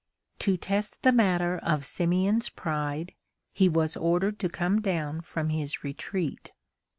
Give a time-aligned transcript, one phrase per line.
[0.39, 3.13] To test the matter of Simeon's pride,
[3.53, 6.51] he was ordered to come down from his retreat.